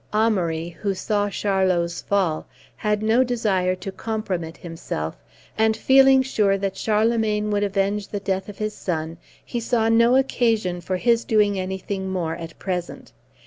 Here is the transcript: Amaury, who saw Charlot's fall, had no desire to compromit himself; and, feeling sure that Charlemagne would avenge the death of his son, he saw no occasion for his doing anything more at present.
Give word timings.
Amaury, 0.13 0.69
who 0.81 0.95
saw 0.95 1.29
Charlot's 1.29 2.01
fall, 2.01 2.47
had 2.77 3.03
no 3.03 3.23
desire 3.23 3.75
to 3.75 3.91
compromit 3.91 4.57
himself; 4.57 5.15
and, 5.59 5.77
feeling 5.77 6.23
sure 6.23 6.57
that 6.57 6.75
Charlemagne 6.75 7.51
would 7.51 7.63
avenge 7.63 8.07
the 8.07 8.19
death 8.19 8.49
of 8.49 8.57
his 8.57 8.73
son, 8.73 9.19
he 9.45 9.59
saw 9.59 9.89
no 9.89 10.15
occasion 10.15 10.81
for 10.81 10.97
his 10.97 11.23
doing 11.23 11.59
anything 11.59 12.09
more 12.09 12.35
at 12.35 12.57
present. 12.57 13.11